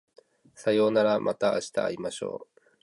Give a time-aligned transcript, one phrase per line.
[0.55, 2.61] さようならまた明日会いましょう